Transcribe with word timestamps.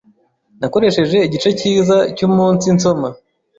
Nakoresheje 0.59 1.17
igice 1.27 1.49
cyiza 1.59 1.97
cyumunsi 2.15 2.65
nsoma. 2.75 3.07